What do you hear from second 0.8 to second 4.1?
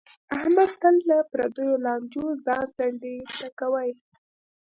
تل له پردیو لانجو ځان څنډې ته کوي.